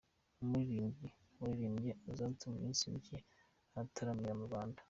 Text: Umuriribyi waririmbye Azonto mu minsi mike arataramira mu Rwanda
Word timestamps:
Umuriribyi 0.43 1.09
waririmbye 1.39 1.91
Azonto 2.09 2.43
mu 2.51 2.57
minsi 2.63 2.91
mike 2.93 3.17
arataramira 3.71 4.33
mu 4.39 4.45
Rwanda 4.49 4.79